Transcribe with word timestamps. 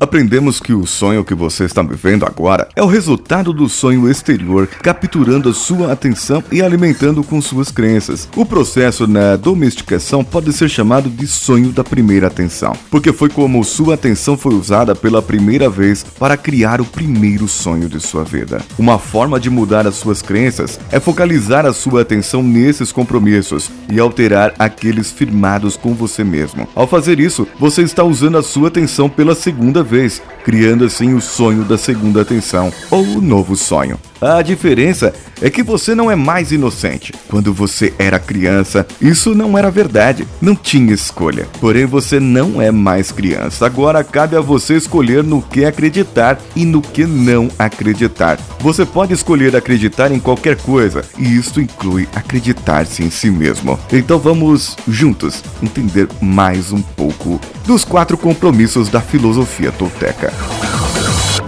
aprendemos 0.00 0.58
que 0.58 0.72
o 0.72 0.86
sonho 0.86 1.22
que 1.22 1.34
você 1.34 1.64
está 1.64 1.82
vivendo 1.82 2.24
agora 2.24 2.66
é 2.74 2.82
o 2.82 2.86
resultado 2.86 3.52
do 3.52 3.68
sonho 3.68 4.10
exterior, 4.10 4.66
capturando 4.66 5.50
a 5.50 5.54
sua 5.54 5.92
atenção 5.92 6.42
e 6.50 6.62
alimentando 6.62 7.22
com 7.22 7.40
suas 7.42 7.70
crenças. 7.70 8.26
O 8.34 8.46
processo 8.46 9.06
na 9.06 9.36
domesticação 9.36 10.24
pode 10.24 10.54
ser 10.54 10.70
chamado 10.70 11.10
de 11.10 11.26
sonho 11.26 11.70
da 11.70 11.84
primeira 11.84 12.28
atenção, 12.28 12.72
porque 12.90 13.12
foi 13.12 13.28
como 13.28 13.62
sua 13.62 13.94
atenção 13.94 14.38
foi 14.38 14.54
usada 14.54 14.94
pela 14.94 15.20
primeira 15.20 15.68
vez 15.68 16.02
para 16.18 16.36
criar 16.36 16.80
o 16.80 16.84
primeiro 16.86 17.46
sonho 17.46 17.88
de 17.88 18.00
sua 18.00 18.24
vida. 18.24 18.62
Uma 18.78 18.98
forma 18.98 19.38
de 19.38 19.50
mudar 19.50 19.86
as 19.86 19.96
suas 19.96 20.22
crenças 20.22 20.80
é 20.90 20.98
focalizar 20.98 21.66
a 21.66 21.74
sua 21.74 22.00
atenção 22.00 22.42
nesses 22.42 22.90
compromissos 22.90 23.70
e 23.90 24.00
alterar 24.00 24.54
aqueles 24.58 25.10
firmados 25.10 25.76
com 25.76 25.92
você 25.92 26.24
mesmo. 26.24 26.66
Ao 26.74 26.86
fazer 26.86 27.20
isso, 27.20 27.46
você 27.58 27.82
está 27.82 28.02
usando 28.02 28.38
a 28.38 28.42
sua 28.42 28.68
atenção 28.68 29.10
pela 29.10 29.34
segunda 29.34 29.82
vez, 29.90 30.22
criando 30.44 30.84
assim 30.84 31.14
o 31.14 31.20
sonho 31.20 31.64
da 31.64 31.76
segunda 31.76 32.22
atenção 32.22 32.72
ou 32.90 33.02
o 33.02 33.20
novo 33.20 33.56
sonho. 33.56 33.98
A 34.20 34.42
diferença 34.42 35.14
é 35.40 35.48
que 35.48 35.62
você 35.62 35.94
não 35.94 36.10
é 36.10 36.14
mais 36.14 36.52
inocente. 36.52 37.14
Quando 37.26 37.54
você 37.54 37.94
era 37.98 38.18
criança, 38.18 38.86
isso 39.00 39.34
não 39.34 39.56
era 39.56 39.70
verdade, 39.70 40.28
não 40.42 40.54
tinha 40.54 40.92
escolha. 40.92 41.48
Porém, 41.58 41.86
você 41.86 42.20
não 42.20 42.60
é 42.60 42.70
mais 42.70 43.10
criança. 43.10 43.64
Agora 43.64 44.04
cabe 44.04 44.36
a 44.36 44.40
você 44.40 44.76
escolher 44.76 45.24
no 45.24 45.40
que 45.40 45.64
acreditar 45.64 46.38
e 46.54 46.66
no 46.66 46.82
que 46.82 47.06
não 47.06 47.48
acreditar. 47.58 48.38
Você 48.60 48.84
pode 48.84 49.14
escolher 49.14 49.56
acreditar 49.56 50.12
em 50.12 50.20
qualquer 50.20 50.56
coisa, 50.56 51.02
e 51.16 51.36
isso 51.36 51.58
inclui 51.58 52.06
acreditar-se 52.14 53.02
em 53.02 53.10
si 53.10 53.30
mesmo. 53.30 53.78
Então 53.90 54.18
vamos 54.18 54.76
juntos 54.86 55.42
entender 55.62 56.08
mais 56.20 56.72
um 56.72 56.82
pouco 56.82 57.40
dos 57.64 57.84
quatro 57.84 58.18
compromissos 58.18 58.90
da 58.90 59.00
filosofia 59.00 59.72
tolteca. 59.72 60.30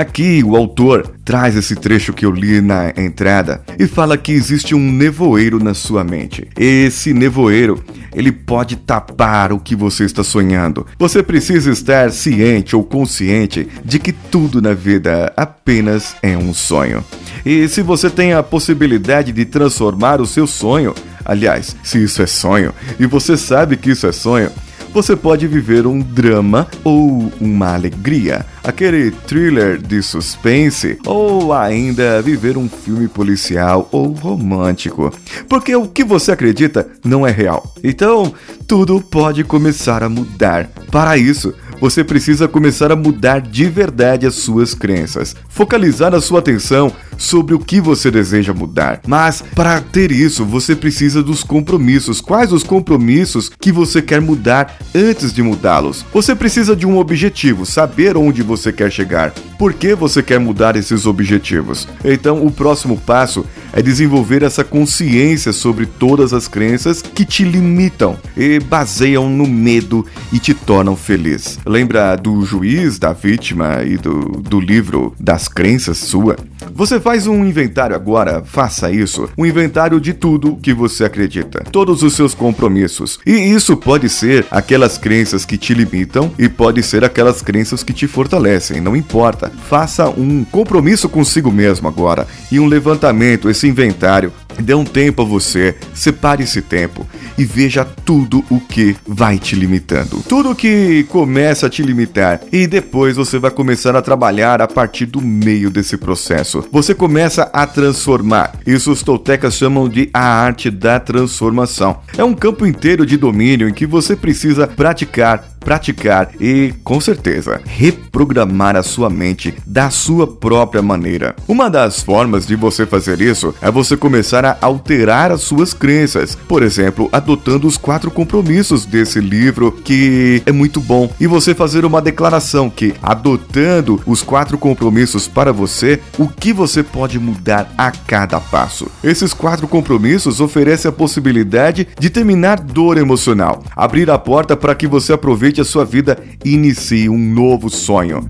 Aqui 0.00 0.42
o 0.42 0.56
autor 0.56 1.12
traz 1.26 1.54
esse 1.54 1.76
trecho 1.76 2.14
que 2.14 2.24
eu 2.24 2.30
li 2.30 2.62
na 2.62 2.88
entrada 2.96 3.60
e 3.78 3.86
fala 3.86 4.16
que 4.16 4.32
existe 4.32 4.74
um 4.74 4.90
nevoeiro 4.90 5.62
na 5.62 5.74
sua 5.74 6.02
mente. 6.02 6.48
Esse 6.56 7.12
nevoeiro, 7.12 7.84
ele 8.14 8.32
pode 8.32 8.76
tapar 8.76 9.52
o 9.52 9.60
que 9.60 9.76
você 9.76 10.04
está 10.06 10.24
sonhando. 10.24 10.86
Você 10.98 11.22
precisa 11.22 11.70
estar 11.70 12.10
ciente 12.12 12.74
ou 12.74 12.82
consciente 12.82 13.68
de 13.84 13.98
que 13.98 14.10
tudo 14.10 14.62
na 14.62 14.72
vida 14.72 15.30
apenas 15.36 16.16
é 16.22 16.34
um 16.34 16.54
sonho. 16.54 17.04
E 17.44 17.68
se 17.68 17.82
você 17.82 18.08
tem 18.08 18.32
a 18.32 18.42
possibilidade 18.42 19.32
de 19.32 19.44
transformar 19.44 20.18
o 20.18 20.26
seu 20.26 20.46
sonho, 20.46 20.94
aliás, 21.22 21.76
se 21.82 22.02
isso 22.02 22.22
é 22.22 22.26
sonho 22.26 22.72
e 22.98 23.04
você 23.04 23.36
sabe 23.36 23.76
que 23.76 23.90
isso 23.90 24.06
é 24.06 24.12
sonho, 24.12 24.50
você 24.92 25.16
pode 25.16 25.46
viver 25.46 25.86
um 25.86 26.00
drama 26.00 26.66
ou 26.84 27.32
uma 27.40 27.74
alegria, 27.74 28.44
aquele 28.62 29.10
thriller 29.10 29.78
de 29.78 30.02
suspense, 30.02 30.98
ou 31.06 31.52
ainda 31.52 32.20
viver 32.22 32.56
um 32.56 32.68
filme 32.68 33.08
policial 33.08 33.88
ou 33.92 34.12
romântico. 34.12 35.12
Porque 35.48 35.74
o 35.74 35.86
que 35.86 36.04
você 36.04 36.32
acredita 36.32 36.86
não 37.04 37.26
é 37.26 37.30
real. 37.30 37.74
Então, 37.82 38.32
tudo 38.66 39.00
pode 39.00 39.44
começar 39.44 40.02
a 40.02 40.08
mudar. 40.08 40.68
Para 40.90 41.16
isso, 41.16 41.54
você 41.80 42.04
precisa 42.04 42.46
começar 42.46 42.92
a 42.92 42.96
mudar 42.96 43.40
de 43.40 43.64
verdade 43.64 44.26
as 44.26 44.34
suas 44.34 44.74
crenças, 44.74 45.34
focalizar 45.48 46.14
a 46.14 46.20
sua 46.20 46.40
atenção 46.40 46.92
sobre 47.16 47.54
o 47.54 47.58
que 47.58 47.80
você 47.80 48.10
deseja 48.10 48.52
mudar. 48.52 49.00
Mas 49.06 49.42
para 49.54 49.80
ter 49.80 50.10
isso, 50.10 50.44
você 50.44 50.74
precisa 50.74 51.22
dos 51.22 51.42
compromissos. 51.42 52.20
Quais 52.20 52.52
os 52.52 52.62
compromissos 52.62 53.50
que 53.60 53.70
você 53.70 54.00
quer 54.00 54.20
mudar 54.20 54.78
antes 54.94 55.32
de 55.32 55.42
mudá-los? 55.42 56.04
Você 56.12 56.34
precisa 56.34 56.74
de 56.74 56.86
um 56.86 56.98
objetivo, 56.98 57.66
saber 57.66 58.16
onde 58.16 58.42
você 58.42 58.72
quer 58.72 58.90
chegar. 58.90 59.32
Por 59.58 59.74
que 59.74 59.94
você 59.94 60.22
quer 60.22 60.40
mudar 60.40 60.76
esses 60.76 61.06
objetivos? 61.06 61.86
Então, 62.04 62.44
o 62.44 62.50
próximo 62.50 62.96
passo 62.96 63.44
é 63.72 63.82
desenvolver 63.82 64.42
essa 64.42 64.64
consciência 64.64 65.52
sobre 65.52 65.86
todas 65.86 66.32
as 66.32 66.48
crenças 66.48 67.02
que 67.02 67.24
te 67.24 67.44
limitam 67.44 68.18
e 68.36 68.58
baseiam 68.60 69.28
no 69.28 69.46
medo 69.46 70.06
e 70.32 70.38
te 70.38 70.54
tornam 70.54 70.96
feliz. 70.96 71.58
Lembra 71.64 72.16
do 72.16 72.44
juiz, 72.44 72.98
da 72.98 73.12
vítima 73.12 73.82
e 73.84 73.96
do, 73.96 74.40
do 74.40 74.60
livro 74.60 75.14
das 75.18 75.48
crenças 75.48 75.98
sua? 75.98 76.36
Você 76.74 77.00
faz 77.00 77.26
um 77.26 77.44
inventário 77.44 77.94
agora, 77.94 78.42
faça 78.44 78.90
isso. 78.90 79.28
Um 79.36 79.46
inventário 79.46 80.00
de 80.00 80.12
tudo 80.12 80.56
que 80.56 80.72
você 80.72 81.04
acredita, 81.04 81.64
todos 81.70 82.02
os 82.02 82.14
seus 82.14 82.34
compromissos. 82.34 83.18
E 83.26 83.32
isso 83.32 83.76
pode 83.76 84.08
ser 84.08 84.46
aquelas 84.50 84.98
crenças 84.98 85.44
que 85.44 85.56
te 85.56 85.74
limitam 85.74 86.32
e 86.38 86.48
pode 86.48 86.82
ser 86.82 87.04
aquelas 87.04 87.42
crenças 87.42 87.82
que 87.82 87.92
te 87.92 88.06
fortalecem, 88.06 88.80
não 88.80 88.96
importa. 88.96 89.50
Faça 89.68 90.08
um 90.08 90.44
compromisso 90.44 91.08
consigo 91.08 91.50
mesmo 91.50 91.88
agora 91.88 92.26
e 92.50 92.58
um 92.60 92.66
levantamento, 92.66 93.48
esse 93.48 93.66
inventário. 93.66 94.32
Dê 94.58 94.74
um 94.74 94.84
tempo 94.84 95.22
a 95.22 95.24
você, 95.24 95.76
separe 95.94 96.44
esse 96.44 96.62
tempo 96.62 97.06
e 97.38 97.44
veja 97.44 97.84
tudo 97.84 98.44
o 98.50 98.60
que 98.60 98.96
vai 99.06 99.38
te 99.38 99.54
limitando. 99.54 100.22
Tudo 100.28 100.54
que 100.54 101.04
começa 101.04 101.66
a 101.66 101.70
te 101.70 101.82
limitar 101.82 102.40
e 102.52 102.66
depois 102.66 103.16
você 103.16 103.38
vai 103.38 103.50
começar 103.50 103.96
a 103.96 104.02
trabalhar 104.02 104.60
a 104.60 104.68
partir 104.68 105.06
do 105.06 105.20
meio 105.20 105.70
desse 105.70 105.96
processo. 105.96 106.64
Você 106.70 106.94
começa 106.94 107.50
a 107.52 107.66
transformar. 107.66 108.52
Isso 108.66 108.92
os 108.92 109.02
toltecas 109.02 109.54
chamam 109.54 109.88
de 109.88 110.10
a 110.12 110.20
arte 110.20 110.70
da 110.70 111.00
transformação. 111.00 112.00
É 112.16 112.24
um 112.24 112.34
campo 112.34 112.66
inteiro 112.66 113.06
de 113.06 113.16
domínio 113.16 113.68
em 113.68 113.72
que 113.72 113.86
você 113.86 114.14
precisa 114.14 114.66
praticar 114.66 115.49
praticar 115.60 116.30
e, 116.40 116.74
com 116.82 117.00
certeza, 117.00 117.60
reprogramar 117.64 118.76
a 118.76 118.82
sua 118.82 119.10
mente 119.10 119.54
da 119.66 119.90
sua 119.90 120.26
própria 120.26 120.82
maneira. 120.82 121.36
Uma 121.46 121.68
das 121.68 122.02
formas 122.02 122.46
de 122.46 122.56
você 122.56 122.86
fazer 122.86 123.20
isso 123.20 123.54
é 123.60 123.70
você 123.70 123.96
começar 123.96 124.44
a 124.44 124.56
alterar 124.60 125.30
as 125.30 125.42
suas 125.42 125.74
crenças, 125.74 126.36
por 126.48 126.62
exemplo, 126.62 127.08
adotando 127.12 127.66
os 127.66 127.76
quatro 127.76 128.10
compromissos 128.10 128.84
desse 128.84 129.20
livro 129.20 129.72
que 129.72 130.42
é 130.46 130.52
muito 130.52 130.80
bom 130.80 131.12
e 131.20 131.26
você 131.26 131.54
fazer 131.54 131.84
uma 131.84 132.00
declaração 132.00 132.70
que, 132.70 132.94
adotando 133.02 134.00
os 134.06 134.22
quatro 134.22 134.56
compromissos 134.56 135.28
para 135.28 135.52
você, 135.52 136.00
o 136.18 136.26
que 136.28 136.52
você 136.52 136.82
pode 136.82 137.18
mudar 137.18 137.72
a 137.76 137.90
cada 137.90 138.40
passo. 138.40 138.86
Esses 139.02 139.34
quatro 139.34 139.68
compromissos 139.68 140.40
oferecem 140.40 140.88
a 140.88 140.92
possibilidade 140.92 141.86
de 141.98 142.10
terminar 142.10 142.60
dor 142.60 142.96
emocional, 142.98 143.62
abrir 143.76 144.10
a 144.10 144.18
porta 144.18 144.56
para 144.56 144.74
que 144.74 144.86
você 144.86 145.12
aproveite 145.12 145.49
aproveite 145.50 145.60
a 145.60 145.64
sua 145.64 145.84
vida 145.84 146.16
e 146.44 146.52
inicie 146.52 147.08
um 147.08 147.18
novo 147.18 147.68
sonho. 147.68 148.28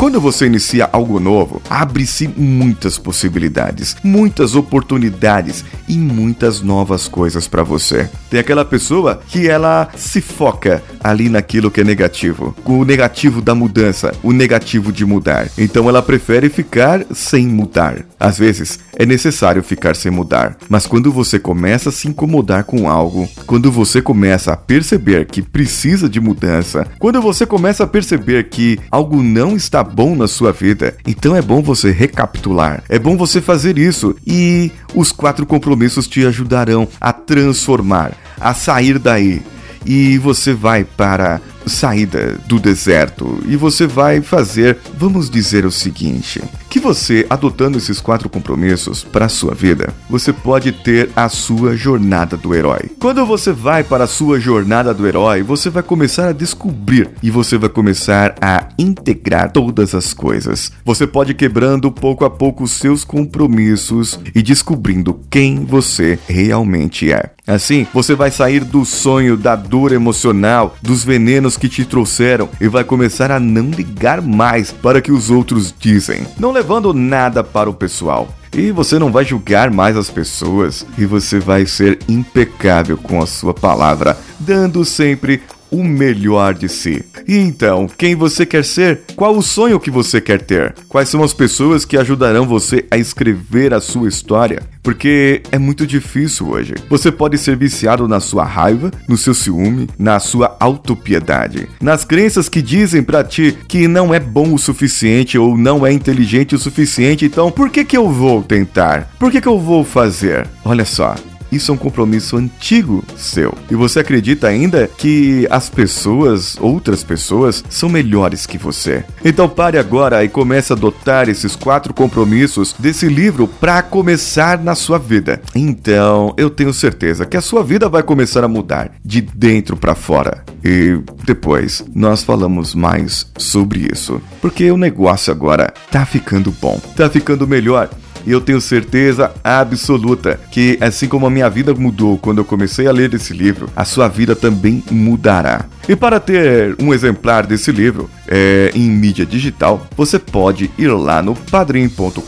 Quando 0.00 0.18
você 0.18 0.46
inicia 0.46 0.88
algo 0.90 1.20
novo, 1.20 1.60
abre-se 1.68 2.26
muitas 2.26 2.96
possibilidades, 2.96 3.98
muitas 4.02 4.54
oportunidades 4.54 5.62
e 5.86 5.98
muitas 5.98 6.62
novas 6.62 7.06
coisas 7.06 7.46
para 7.46 7.62
você. 7.62 8.08
Tem 8.30 8.40
aquela 8.40 8.64
pessoa 8.64 9.20
que 9.28 9.46
ela 9.46 9.90
se 9.94 10.22
foca 10.22 10.82
ali 11.04 11.28
naquilo 11.28 11.70
que 11.70 11.82
é 11.82 11.84
negativo, 11.84 12.56
com 12.64 12.78
o 12.80 12.84
negativo 12.84 13.42
da 13.42 13.54
mudança, 13.54 14.14
o 14.22 14.32
negativo 14.32 14.90
de 14.90 15.04
mudar. 15.04 15.50
Então 15.58 15.86
ela 15.86 16.00
prefere 16.00 16.48
ficar 16.48 17.04
sem 17.12 17.46
mudar. 17.46 17.98
Às 18.18 18.38
vezes 18.38 18.78
é 18.96 19.04
necessário 19.04 19.62
ficar 19.62 19.94
sem 19.94 20.10
mudar, 20.10 20.56
mas 20.66 20.86
quando 20.86 21.12
você 21.12 21.38
começa 21.38 21.90
a 21.90 21.92
se 21.92 22.08
incomodar 22.08 22.64
com 22.64 22.88
algo, 22.88 23.28
quando 23.46 23.70
você 23.70 24.00
começa 24.00 24.52
a 24.52 24.56
perceber 24.56 25.26
que 25.26 25.42
precisa 25.42 26.08
de 26.08 26.20
mudança, 26.20 26.86
quando 26.98 27.20
você 27.20 27.44
começa 27.44 27.84
a 27.84 27.86
perceber 27.86 28.48
que 28.48 28.78
algo 28.90 29.22
não 29.22 29.56
está 29.56 29.89
bom 29.90 30.14
na 30.14 30.28
sua 30.28 30.52
vida, 30.52 30.96
então 31.06 31.34
é 31.34 31.42
bom 31.42 31.62
você 31.62 31.90
recapitular. 31.90 32.82
É 32.88 32.98
bom 32.98 33.16
você 33.16 33.40
fazer 33.40 33.78
isso 33.78 34.16
e 34.26 34.70
os 34.94 35.12
quatro 35.12 35.44
compromissos 35.44 36.06
te 36.06 36.24
ajudarão 36.24 36.88
a 37.00 37.12
transformar, 37.12 38.12
a 38.40 38.54
sair 38.54 38.98
daí. 38.98 39.42
E 39.84 40.18
você 40.18 40.52
vai 40.52 40.84
para 40.84 41.40
saída 41.66 42.38
do 42.46 42.58
deserto 42.58 43.38
e 43.46 43.56
você 43.56 43.86
vai 43.86 44.20
fazer, 44.20 44.78
vamos 44.98 45.30
dizer 45.30 45.64
o 45.64 45.70
seguinte: 45.70 46.42
que 46.70 46.78
você, 46.78 47.26
adotando 47.28 47.76
esses 47.76 48.00
quatro 48.00 48.28
compromissos 48.28 49.02
para 49.02 49.28
sua 49.28 49.54
vida, 49.54 49.92
você 50.08 50.32
pode 50.32 50.70
ter 50.70 51.10
a 51.16 51.28
sua 51.28 51.76
jornada 51.76 52.36
do 52.36 52.54
herói. 52.54 52.92
Quando 53.00 53.26
você 53.26 53.52
vai 53.52 53.82
para 53.82 54.04
a 54.04 54.06
sua 54.06 54.38
jornada 54.38 54.94
do 54.94 55.04
herói, 55.04 55.42
você 55.42 55.68
vai 55.68 55.82
começar 55.82 56.28
a 56.28 56.32
descobrir 56.32 57.10
e 57.20 57.28
você 57.28 57.58
vai 57.58 57.68
começar 57.68 58.36
a 58.40 58.68
integrar 58.78 59.50
todas 59.50 59.96
as 59.96 60.14
coisas. 60.14 60.70
Você 60.84 61.08
pode 61.08 61.34
quebrando 61.34 61.90
pouco 61.90 62.24
a 62.24 62.30
pouco 62.30 62.62
os 62.62 62.70
seus 62.70 63.02
compromissos 63.02 64.20
e 64.32 64.40
descobrindo 64.40 65.20
quem 65.28 65.64
você 65.64 66.20
realmente 66.28 67.12
é. 67.12 67.32
Assim, 67.46 67.84
você 67.92 68.14
vai 68.14 68.30
sair 68.30 68.62
do 68.62 68.84
sonho, 68.84 69.36
da 69.36 69.56
dor 69.56 69.90
emocional, 69.90 70.76
dos 70.80 71.02
venenos 71.02 71.56
que 71.56 71.68
te 71.68 71.84
trouxeram 71.84 72.48
e 72.60 72.68
vai 72.68 72.84
começar 72.84 73.32
a 73.32 73.40
não 73.40 73.70
ligar 73.70 74.22
mais 74.22 74.70
para 74.70 74.98
o 74.98 75.02
que 75.02 75.10
os 75.10 75.30
outros 75.30 75.74
dizem, 75.76 76.24
não 76.38 76.52
levando 76.60 76.92
nada 76.92 77.42
para 77.42 77.70
o 77.70 77.74
pessoal. 77.74 78.28
E 78.52 78.70
você 78.70 78.98
não 78.98 79.10
vai 79.10 79.24
julgar 79.24 79.70
mais 79.70 79.96
as 79.96 80.10
pessoas 80.10 80.84
e 80.98 81.06
você 81.06 81.38
vai 81.38 81.64
ser 81.64 81.98
impecável 82.06 82.98
com 82.98 83.22
a 83.22 83.26
sua 83.26 83.54
palavra, 83.54 84.18
dando 84.38 84.84
sempre 84.84 85.42
o 85.70 85.82
melhor 85.82 86.52
de 86.52 86.68
si. 86.68 87.02
E 87.30 87.36
então, 87.36 87.86
quem 87.86 88.16
você 88.16 88.44
quer 88.44 88.64
ser? 88.64 89.02
Qual 89.14 89.36
o 89.36 89.40
sonho 89.40 89.78
que 89.78 89.88
você 89.88 90.20
quer 90.20 90.42
ter? 90.42 90.74
Quais 90.88 91.08
são 91.08 91.22
as 91.22 91.32
pessoas 91.32 91.84
que 91.84 91.96
ajudarão 91.96 92.44
você 92.44 92.84
a 92.90 92.96
escrever 92.96 93.72
a 93.72 93.80
sua 93.80 94.08
história? 94.08 94.64
Porque 94.82 95.40
é 95.52 95.56
muito 95.56 95.86
difícil 95.86 96.48
hoje. 96.48 96.74
Você 96.88 97.12
pode 97.12 97.38
ser 97.38 97.56
viciado 97.56 98.08
na 98.08 98.18
sua 98.18 98.42
raiva, 98.42 98.90
no 99.08 99.16
seu 99.16 99.32
ciúme, 99.32 99.88
na 99.96 100.18
sua 100.18 100.56
autopiedade, 100.58 101.68
nas 101.80 102.04
crenças 102.04 102.48
que 102.48 102.60
dizem 102.60 103.00
para 103.00 103.22
ti 103.22 103.56
que 103.68 103.86
não 103.86 104.12
é 104.12 104.18
bom 104.18 104.52
o 104.52 104.58
suficiente 104.58 105.38
ou 105.38 105.56
não 105.56 105.86
é 105.86 105.92
inteligente 105.92 106.56
o 106.56 106.58
suficiente, 106.58 107.26
então 107.26 107.48
por 107.52 107.70
que 107.70 107.84
que 107.84 107.96
eu 107.96 108.10
vou 108.10 108.42
tentar? 108.42 109.08
Por 109.20 109.30
que 109.30 109.40
que 109.40 109.46
eu 109.46 109.60
vou 109.60 109.84
fazer? 109.84 110.48
Olha 110.64 110.84
só, 110.84 111.14
isso 111.50 111.70
é 111.70 111.74
um 111.74 111.78
compromisso 111.78 112.36
antigo 112.36 113.04
seu. 113.16 113.54
E 113.70 113.74
você 113.74 114.00
acredita 114.00 114.48
ainda 114.48 114.88
que 114.88 115.46
as 115.50 115.68
pessoas, 115.68 116.56
outras 116.60 117.02
pessoas, 117.02 117.64
são 117.68 117.88
melhores 117.88 118.46
que 118.46 118.58
você. 118.58 119.04
Então 119.24 119.48
pare 119.48 119.78
agora 119.78 120.24
e 120.24 120.28
comece 120.28 120.72
a 120.72 120.76
adotar 120.76 121.28
esses 121.28 121.56
quatro 121.56 121.92
compromissos 121.92 122.74
desse 122.78 123.08
livro 123.08 123.46
para 123.46 123.82
começar 123.82 124.58
na 124.58 124.74
sua 124.74 124.98
vida. 124.98 125.40
Então, 125.54 126.34
eu 126.36 126.50
tenho 126.50 126.72
certeza 126.72 127.26
que 127.26 127.36
a 127.36 127.40
sua 127.40 127.62
vida 127.62 127.88
vai 127.88 128.02
começar 128.02 128.44
a 128.44 128.48
mudar 128.48 128.92
de 129.04 129.20
dentro 129.20 129.76
para 129.76 129.94
fora. 129.94 130.44
E 130.64 131.00
depois 131.24 131.84
nós 131.94 132.22
falamos 132.22 132.74
mais 132.74 133.26
sobre 133.38 133.88
isso, 133.92 134.20
porque 134.40 134.70
o 134.70 134.76
negócio 134.76 135.32
agora 135.32 135.72
tá 135.90 136.04
ficando 136.04 136.50
bom, 136.60 136.80
tá 136.94 137.08
ficando 137.08 137.46
melhor. 137.46 137.88
E 138.26 138.30
eu 138.30 138.40
tenho 138.40 138.60
certeza 138.60 139.32
absoluta 139.42 140.38
que, 140.50 140.78
assim 140.80 141.08
como 141.08 141.26
a 141.26 141.30
minha 141.30 141.48
vida 141.48 141.74
mudou 141.74 142.18
quando 142.18 142.38
eu 142.38 142.44
comecei 142.44 142.86
a 142.86 142.92
ler 142.92 143.12
esse 143.14 143.32
livro, 143.32 143.68
a 143.74 143.84
sua 143.84 144.08
vida 144.08 144.36
também 144.36 144.82
mudará. 144.90 145.64
E 145.88 145.96
para 145.96 146.20
ter 146.20 146.76
um 146.78 146.92
exemplar 146.92 147.46
desse 147.46 147.72
livro 147.72 148.10
é, 148.28 148.70
em 148.74 148.88
mídia 148.88 149.26
digital, 149.26 149.86
você 149.96 150.18
pode 150.18 150.70
ir 150.78 150.88
lá 150.88 151.22
no 151.22 151.34
padrim.com.br 151.34 152.20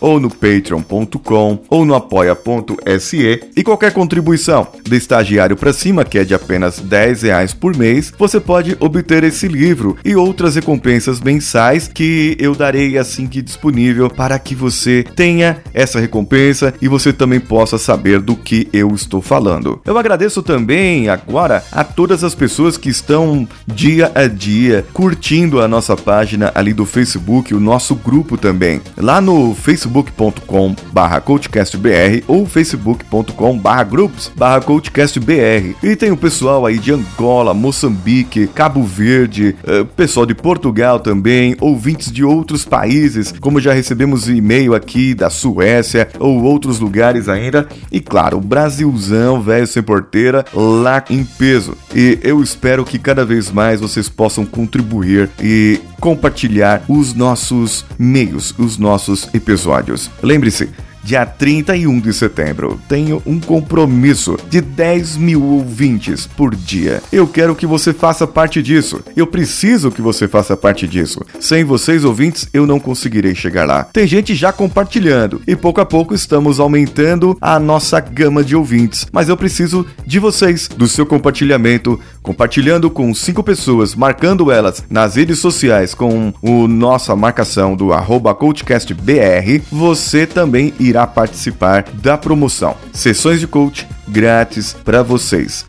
ou 0.00 0.20
no 0.20 0.28
patreon.com 0.28 1.58
ou 1.68 1.84
no 1.84 1.94
apoia.se 1.94 3.40
e 3.56 3.62
qualquer 3.62 3.92
contribuição 3.92 4.66
de 4.82 4.96
estagiário 4.96 5.56
para 5.56 5.72
cima, 5.72 6.04
que 6.04 6.18
é 6.18 6.24
de 6.24 6.34
apenas 6.34 6.78
10 6.78 7.22
reais 7.22 7.54
por 7.54 7.76
mês, 7.76 8.12
você 8.18 8.38
pode 8.38 8.76
obter 8.80 9.24
esse 9.24 9.48
livro 9.48 9.96
e 10.04 10.14
outras 10.14 10.56
recompensas 10.56 11.20
mensais 11.20 11.88
que 11.88 12.36
eu 12.38 12.54
darei 12.54 12.98
assim 12.98 13.26
que 13.26 13.40
disponível 13.40 14.10
para 14.10 14.38
que 14.38 14.54
você 14.54 15.04
tenha 15.14 15.58
essa 15.72 16.00
recompensa 16.00 16.74
e 16.82 16.88
você 16.88 17.12
também 17.12 17.40
possa 17.40 17.78
saber 17.78 18.20
do 18.20 18.36
que 18.36 18.68
eu 18.72 18.94
estou 18.94 19.22
falando. 19.22 19.80
Eu 19.84 19.96
agradeço 19.96 20.42
também 20.42 21.08
agora 21.08 21.64
a 21.70 21.84
todas 21.84 22.23
as 22.24 22.34
pessoas 22.34 22.76
que 22.76 22.88
estão 22.88 23.46
dia 23.66 24.10
a 24.14 24.26
dia 24.26 24.84
curtindo 24.92 25.60
a 25.60 25.68
nossa 25.68 25.96
página 25.96 26.50
ali 26.54 26.72
do 26.72 26.86
Facebook, 26.86 27.54
o 27.54 27.60
nosso 27.60 27.94
grupo 27.94 28.36
também. 28.36 28.80
Lá 28.96 29.20
no 29.20 29.54
facebook.com 29.54 30.74
barra 30.92 31.20
coachcastbr 31.20 32.22
ou 32.26 32.46
facebook.com 32.46 33.58
barra 33.58 33.84
groups 33.84 34.32
barra 34.36 34.60
coachcastbr. 34.60 35.74
E 35.82 35.96
tem 35.96 36.10
o 36.10 36.16
pessoal 36.16 36.66
aí 36.66 36.78
de 36.78 36.92
Angola, 36.92 37.54
Moçambique, 37.54 38.46
Cabo 38.48 38.82
Verde, 38.82 39.54
uh, 39.64 39.84
pessoal 39.84 40.26
de 40.26 40.34
Portugal 40.34 41.00
também, 41.00 41.56
ouvintes 41.60 42.10
de 42.10 42.24
outros 42.24 42.64
países, 42.64 43.32
como 43.40 43.60
já 43.60 43.72
recebemos 43.72 44.28
e-mail 44.28 44.74
aqui 44.74 45.14
da 45.14 45.30
Suécia 45.30 46.08
ou 46.18 46.42
outros 46.42 46.80
lugares 46.80 47.28
ainda. 47.28 47.68
E 47.90 48.00
claro, 48.00 48.38
o 48.38 48.40
Brasilzão, 48.40 49.40
velho 49.40 49.66
sem 49.66 49.82
porteira, 49.82 50.44
lá 50.54 51.04
em 51.10 51.24
peso. 51.24 51.76
E 51.94 52.13
eu 52.22 52.42
espero 52.42 52.84
que 52.84 52.98
cada 52.98 53.24
vez 53.24 53.50
mais 53.50 53.80
vocês 53.80 54.08
possam 54.08 54.44
contribuir 54.44 55.30
e 55.42 55.80
compartilhar 56.00 56.82
os 56.88 57.14
nossos 57.14 57.84
meios, 57.98 58.54
os 58.58 58.78
nossos 58.78 59.28
episódios. 59.34 60.10
Lembre-se, 60.22 60.70
dia 61.04 61.26
31 61.26 62.00
de 62.00 62.12
setembro, 62.14 62.80
tenho 62.88 63.22
um 63.26 63.38
compromisso 63.38 64.38
de 64.48 64.62
10 64.62 65.18
mil 65.18 65.42
ouvintes 65.42 66.26
por 66.26 66.54
dia. 66.54 67.02
Eu 67.12 67.26
quero 67.26 67.54
que 67.54 67.66
você 67.66 67.92
faça 67.92 68.26
parte 68.26 68.62
disso. 68.62 69.02
Eu 69.14 69.26
preciso 69.26 69.90
que 69.90 70.00
você 70.00 70.26
faça 70.26 70.56
parte 70.56 70.88
disso. 70.88 71.20
Sem 71.38 71.62
vocês, 71.62 72.04
ouvintes, 72.04 72.48
eu 72.54 72.66
não 72.66 72.80
conseguirei 72.80 73.34
chegar 73.34 73.66
lá. 73.66 73.84
Tem 73.84 74.06
gente 74.06 74.34
já 74.34 74.50
compartilhando 74.50 75.42
e 75.46 75.54
pouco 75.54 75.80
a 75.80 75.84
pouco 75.84 76.14
estamos 76.14 76.58
aumentando 76.58 77.36
a 77.40 77.60
nossa 77.60 78.00
gama 78.00 78.42
de 78.42 78.56
ouvintes. 78.56 79.06
Mas 79.12 79.28
eu 79.28 79.36
preciso 79.36 79.86
de 80.06 80.18
vocês, 80.18 80.68
do 80.68 80.88
seu 80.88 81.04
compartilhamento, 81.04 82.00
compartilhando 82.24 82.90
com 82.90 83.14
cinco 83.14 83.42
pessoas, 83.44 83.94
marcando 83.94 84.50
elas 84.50 84.82
nas 84.88 85.14
redes 85.14 85.38
sociais 85.38 85.94
com 85.94 86.32
o 86.42 86.66
nossa 86.66 87.14
marcação 87.14 87.76
do 87.76 87.92
arroba 87.92 88.34
CoachCastBR, 88.34 89.62
você 89.70 90.26
também 90.26 90.72
irá 90.80 91.06
participar 91.06 91.84
da 91.92 92.16
promoção. 92.16 92.74
Sessões 92.92 93.38
de 93.38 93.46
coach 93.46 93.86
grátis 94.08 94.72
para 94.84 95.02
vocês. 95.02 95.66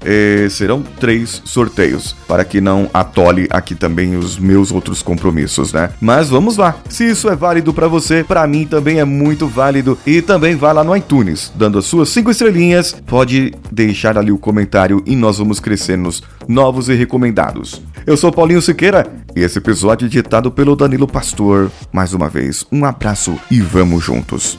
Serão 0.49 0.81
três 0.81 1.41
sorteios 1.45 2.15
para 2.27 2.43
que 2.45 2.61
não 2.61 2.89
atole 2.93 3.47
aqui 3.49 3.75
também 3.75 4.15
os 4.15 4.37
meus 4.37 4.71
outros 4.71 5.01
compromissos, 5.01 5.73
né? 5.73 5.91
Mas 6.01 6.29
vamos 6.29 6.57
lá. 6.57 6.75
Se 6.89 7.09
isso 7.09 7.29
é 7.29 7.35
válido 7.35 7.73
para 7.73 7.87
você, 7.87 8.23
para 8.23 8.45
mim 8.47 8.65
também 8.65 8.99
é 8.99 9.05
muito 9.05 9.47
válido 9.47 9.97
e 10.05 10.21
também 10.21 10.55
vai 10.55 10.73
lá 10.73 10.83
no 10.83 10.95
iTunes, 10.95 11.51
dando 11.55 11.77
as 11.77 11.85
suas 11.85 12.09
cinco 12.09 12.31
estrelinhas, 12.31 12.95
pode 13.05 13.53
deixar 13.71 14.17
ali 14.17 14.31
o 14.31 14.37
comentário 14.37 15.01
e 15.05 15.15
nós 15.15 15.37
vamos 15.37 15.59
crescer 15.59 15.97
nos 15.97 16.23
novos 16.47 16.89
e 16.89 16.93
recomendados. 16.93 17.81
Eu 18.05 18.15
sou 18.15 18.31
Paulinho 18.31 18.61
Siqueira 18.61 19.07
e 19.35 19.41
esse 19.41 19.57
episódio 19.57 20.05
é 20.05 20.07
editado 20.07 20.51
pelo 20.51 20.75
Danilo 20.75 21.07
Pastor. 21.07 21.71
Mais 21.91 22.13
uma 22.13 22.29
vez, 22.29 22.65
um 22.71 22.85
abraço 22.85 23.35
e 23.49 23.59
vamos 23.61 24.03
juntos. 24.03 24.57